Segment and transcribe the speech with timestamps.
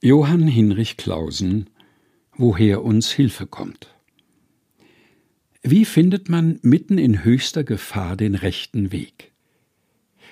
[0.00, 1.70] Johann Hinrich Clausen
[2.36, 3.96] Woher uns Hilfe kommt.
[5.64, 9.32] Wie findet man mitten in höchster Gefahr den rechten Weg?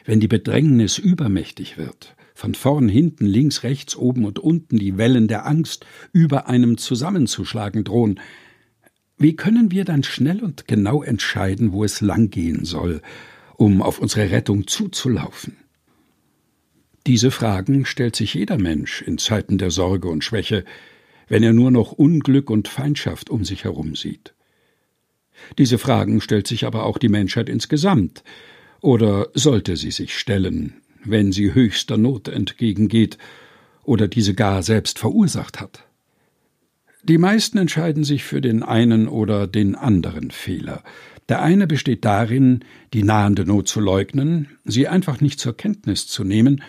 [0.05, 5.27] Wenn die Bedrängnis übermächtig wird, von vorn, hinten, links, rechts, oben und unten die Wellen
[5.27, 8.21] der Angst über einem zusammenzuschlagen drohen,
[9.19, 13.03] wie können wir dann schnell und genau entscheiden, wo es langgehen soll,
[13.57, 15.57] um auf unsere Rettung zuzulaufen?
[17.07, 20.65] Diese Fragen stellt sich jeder Mensch in Zeiten der Sorge und Schwäche,
[21.29, 24.35] wenn er nur noch Unglück und Feindschaft um sich herum sieht.
[25.57, 28.25] Diese Fragen stellt sich aber auch die Menschheit insgesamt,
[28.81, 30.75] oder sollte sie sich stellen,
[31.05, 33.19] wenn sie höchster Not entgegengeht
[33.85, 35.85] oder diese gar selbst verursacht hat.
[37.05, 40.83] Die meisten entscheiden sich für den einen oder den anderen Fehler,
[41.29, 46.25] der eine besteht darin, die nahende Not zu leugnen, sie einfach nicht zur Kenntnis zu
[46.25, 46.63] nehmen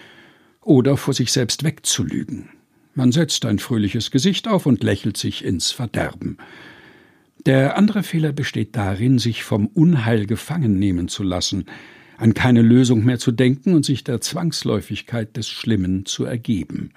[0.68, 2.50] oder vor sich selbst wegzulügen.
[2.94, 6.38] Man setzt ein fröhliches Gesicht auf und lächelt sich ins Verderben.
[7.46, 11.66] Der andere Fehler besteht darin, sich vom Unheil gefangen nehmen zu lassen,
[12.18, 16.92] an keine Lösung mehr zu denken und sich der Zwangsläufigkeit des Schlimmen zu ergeben.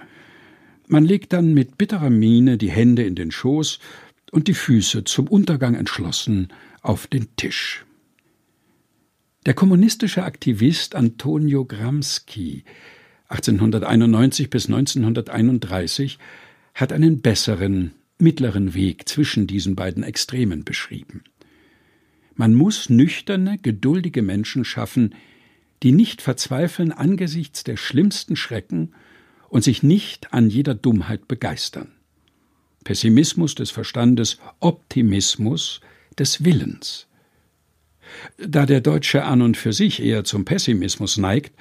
[0.89, 3.79] Man legt dann mit bitterer Miene die Hände in den Schoß
[4.33, 6.49] und die Füße zum Untergang entschlossen
[6.83, 7.85] auf den Tisch.
[9.47, 12.65] Der kommunistische Aktivist Antonio Gramsci
[13.31, 16.19] 1891 bis 1931
[16.75, 21.23] hat einen besseren, mittleren Weg zwischen diesen beiden Extremen beschrieben.
[22.35, 25.15] Man muss nüchterne, geduldige Menschen schaffen,
[25.83, 28.93] die nicht verzweifeln angesichts der schlimmsten Schrecken
[29.49, 31.93] und sich nicht an jeder Dummheit begeistern.
[32.83, 35.81] Pessimismus des Verstandes, Optimismus
[36.19, 37.07] des Willens.
[38.39, 41.53] Da der Deutsche an und für sich eher zum Pessimismus neigt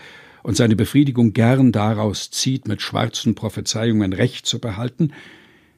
[0.44, 5.12] und seine Befriedigung gern daraus zieht, mit schwarzen Prophezeiungen Recht zu behalten,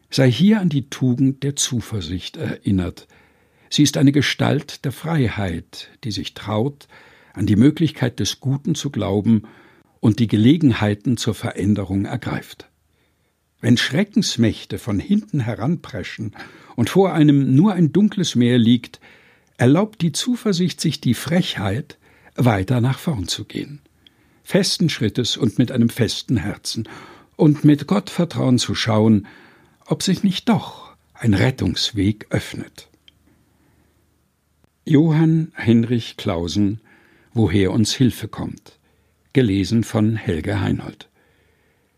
[0.10, 3.08] sei hier an die Tugend der Zuversicht erinnert.
[3.70, 6.88] Sie ist eine Gestalt der Freiheit, die sich traut,
[7.34, 9.44] an die Möglichkeit des Guten zu glauben
[10.02, 12.68] und die Gelegenheiten zur Veränderung ergreift.
[13.62, 16.36] Wenn Schreckensmächte von hinten heranpreschen
[16.76, 19.00] und vor einem nur ein dunkles Meer liegt,
[19.58, 21.98] erlaubt die Zuversicht sich die Frechheit,
[22.36, 23.80] weiter nach vorn zu gehen.
[24.52, 26.90] Festen Schrittes und mit einem festen Herzen
[27.38, 29.26] und mit Gottvertrauen zu schauen,
[29.86, 32.90] ob sich nicht doch ein Rettungsweg öffnet.
[34.84, 36.82] Johann Henrich Clausen
[37.34, 38.78] Woher uns Hilfe kommt.
[39.32, 41.08] Gelesen von Helge Heinold.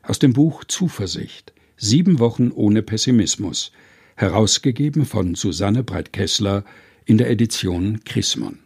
[0.04, 1.54] Aus dem Buch Zuversicht.
[1.76, 3.72] Sieben Wochen ohne Pessimismus.
[4.16, 6.66] Herausgegeben von Susanne Breitkessler
[7.06, 8.64] in der Edition Chrismon.